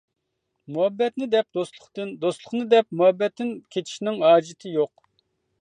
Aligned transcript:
مۇھەببەتنى 0.77 1.27
دەپ 1.35 1.59
دوستلۇقتىن، 1.59 2.15
دوستلۇقنى 2.25 2.63
دەپ 2.73 2.89
مۇھەببەتتىن 3.03 3.55
كېچىشنىڭ 3.77 4.21
ھاجىتى 4.29 4.77
يوق. 4.81 4.95